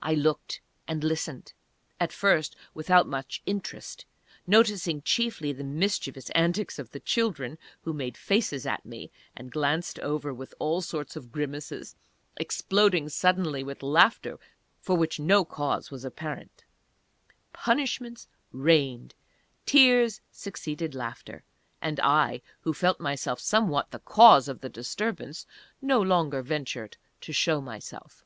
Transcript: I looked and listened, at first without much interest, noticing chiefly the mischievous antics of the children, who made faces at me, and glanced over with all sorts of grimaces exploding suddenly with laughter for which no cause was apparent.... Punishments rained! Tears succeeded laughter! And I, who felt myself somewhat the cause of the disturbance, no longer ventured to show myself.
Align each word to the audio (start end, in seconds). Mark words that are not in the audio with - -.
I 0.00 0.14
looked 0.14 0.62
and 0.86 1.02
listened, 1.04 1.52
at 2.00 2.12
first 2.14 2.56
without 2.72 3.06
much 3.06 3.42
interest, 3.44 4.06
noticing 4.46 5.02
chiefly 5.02 5.52
the 5.52 5.64
mischievous 5.64 6.30
antics 6.30 6.78
of 6.78 6.90
the 6.92 7.00
children, 7.00 7.58
who 7.82 7.92
made 7.92 8.16
faces 8.16 8.64
at 8.64 8.86
me, 8.86 9.10
and 9.36 9.50
glanced 9.50 9.98
over 9.98 10.32
with 10.32 10.54
all 10.58 10.80
sorts 10.80 11.14
of 11.14 11.32
grimaces 11.32 11.94
exploding 12.38 13.10
suddenly 13.10 13.62
with 13.62 13.82
laughter 13.82 14.38
for 14.80 14.96
which 14.96 15.20
no 15.20 15.44
cause 15.44 15.90
was 15.90 16.04
apparent.... 16.06 16.64
Punishments 17.52 18.28
rained! 18.50 19.14
Tears 19.66 20.22
succeeded 20.30 20.94
laughter! 20.94 21.42
And 21.82 21.98
I, 22.00 22.40
who 22.60 22.72
felt 22.72 22.98
myself 23.00 23.40
somewhat 23.40 23.90
the 23.90 23.98
cause 23.98 24.48
of 24.48 24.60
the 24.60 24.70
disturbance, 24.70 25.44
no 25.82 26.00
longer 26.00 26.40
ventured 26.40 26.96
to 27.22 27.32
show 27.32 27.60
myself. 27.60 28.24